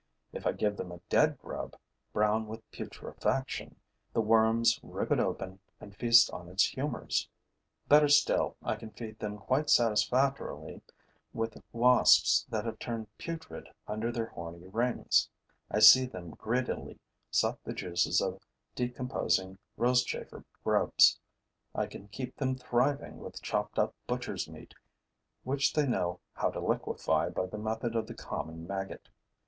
[0.33, 1.75] If I give them a dead grub,
[2.11, 3.75] brown with putrefaction,
[4.13, 7.29] the worms rip it open and feast on its humors.
[7.87, 10.81] Better still: I can feed them quite satisfactorily
[11.33, 15.29] with wasps that have turned putrid under their horny rings;
[15.69, 16.97] I see them greedily
[17.29, 18.41] suck the juices of
[18.73, 21.19] decomposing Rosechafer grubs;
[21.75, 24.73] I can keep them thriving with chopped up butcher's meat,
[25.43, 29.07] which they know how to liquefy by the method of the common maggot.